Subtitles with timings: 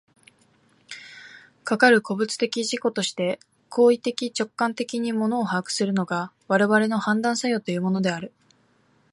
[1.63, 8.33] かかる個物的自己として行為的直観的に物を把握するのが、我々の判断作用というものである。